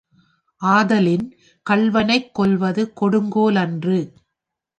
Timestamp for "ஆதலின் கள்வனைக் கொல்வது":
0.61-2.93